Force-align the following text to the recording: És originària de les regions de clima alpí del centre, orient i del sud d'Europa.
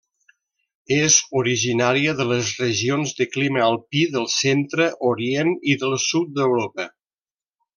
És 0.95 1.17
originària 1.41 2.15
de 2.21 2.25
les 2.31 2.49
regions 2.61 3.13
de 3.19 3.27
clima 3.35 3.61
alpí 3.67 4.01
del 4.17 4.25
centre, 4.39 4.89
orient 5.11 5.53
i 5.75 5.77
del 5.85 5.95
sud 6.07 6.37
d'Europa. 6.41 6.89